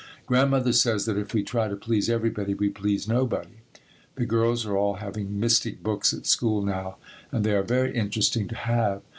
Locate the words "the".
4.15-4.25